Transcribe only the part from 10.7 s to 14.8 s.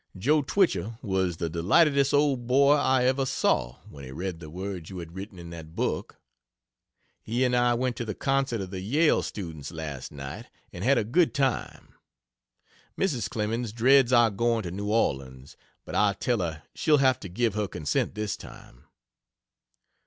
and had a good time. Mrs. Clemens dreads our going to